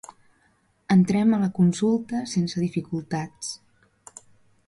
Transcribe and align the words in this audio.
Entrem 0.95 1.35
a 1.35 1.39
la 1.43 1.49
consulta 1.59 2.23
sense 2.33 2.63
dificultats. 2.63 3.53